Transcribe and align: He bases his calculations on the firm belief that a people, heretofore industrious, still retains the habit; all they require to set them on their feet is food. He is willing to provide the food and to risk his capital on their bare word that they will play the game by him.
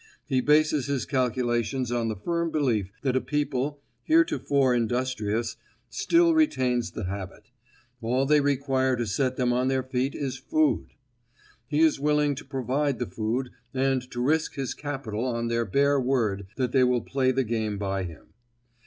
He 0.25 0.41
bases 0.41 0.87
his 0.87 1.05
calculations 1.05 1.91
on 1.91 2.07
the 2.07 2.15
firm 2.15 2.49
belief 2.49 2.91
that 3.03 3.15
a 3.15 3.21
people, 3.21 3.83
heretofore 4.01 4.73
industrious, 4.73 5.57
still 5.91 6.33
retains 6.33 6.89
the 6.89 7.03
habit; 7.03 7.51
all 8.01 8.25
they 8.25 8.41
require 8.41 8.95
to 8.95 9.05
set 9.05 9.35
them 9.37 9.53
on 9.53 9.67
their 9.67 9.83
feet 9.83 10.15
is 10.15 10.39
food. 10.39 10.87
He 11.67 11.81
is 11.81 11.99
willing 11.99 12.33
to 12.33 12.43
provide 12.43 12.97
the 12.97 13.05
food 13.05 13.51
and 13.75 14.01
to 14.09 14.23
risk 14.23 14.55
his 14.55 14.73
capital 14.73 15.23
on 15.23 15.49
their 15.49 15.65
bare 15.65 15.99
word 16.01 16.47
that 16.55 16.71
they 16.71 16.83
will 16.83 17.01
play 17.01 17.31
the 17.31 17.43
game 17.43 17.77
by 17.77 18.01
him. 18.05 18.33